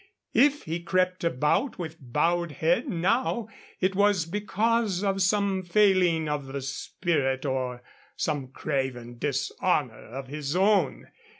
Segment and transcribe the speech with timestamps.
[0.33, 3.47] If he crept about with bowed head now,
[3.79, 7.83] it was because of some failing of the spirit or
[8.15, 11.05] some craven dishonor of his own.